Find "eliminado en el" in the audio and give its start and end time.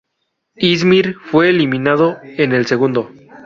1.49-2.65